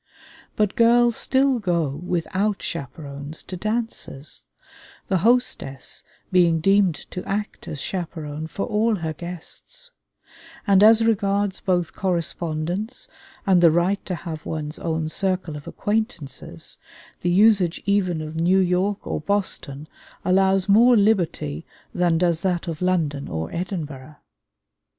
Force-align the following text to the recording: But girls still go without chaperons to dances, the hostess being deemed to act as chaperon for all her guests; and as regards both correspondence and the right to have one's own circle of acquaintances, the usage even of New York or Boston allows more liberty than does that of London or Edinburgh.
But 0.55 0.75
girls 0.75 1.15
still 1.15 1.59
go 1.59 1.87
without 1.89 2.63
chaperons 2.63 3.43
to 3.43 3.55
dances, 3.55 4.47
the 5.09 5.19
hostess 5.19 6.01
being 6.31 6.59
deemed 6.59 6.95
to 7.11 7.23
act 7.25 7.67
as 7.67 7.79
chaperon 7.79 8.47
for 8.47 8.65
all 8.65 8.95
her 8.95 9.13
guests; 9.13 9.91
and 10.65 10.81
as 10.81 11.05
regards 11.05 11.59
both 11.59 11.93
correspondence 11.93 13.07
and 13.45 13.61
the 13.61 13.69
right 13.69 14.03
to 14.07 14.15
have 14.15 14.43
one's 14.43 14.79
own 14.79 15.07
circle 15.07 15.55
of 15.55 15.67
acquaintances, 15.67 16.79
the 17.19 17.29
usage 17.29 17.79
even 17.85 18.21
of 18.23 18.35
New 18.35 18.57
York 18.57 19.05
or 19.05 19.21
Boston 19.21 19.85
allows 20.25 20.67
more 20.67 20.97
liberty 20.97 21.63
than 21.93 22.17
does 22.17 22.41
that 22.41 22.67
of 22.67 22.81
London 22.81 23.27
or 23.27 23.53
Edinburgh. 23.53 24.15